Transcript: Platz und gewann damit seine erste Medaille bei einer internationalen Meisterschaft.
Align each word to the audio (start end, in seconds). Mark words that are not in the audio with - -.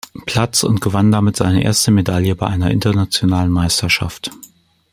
Platz 0.25 0.63
und 0.63 0.81
gewann 0.81 1.11
damit 1.11 1.35
seine 1.37 1.63
erste 1.63 1.91
Medaille 1.91 2.33
bei 2.35 2.47
einer 2.47 2.71
internationalen 2.71 3.51
Meisterschaft. 3.51 4.31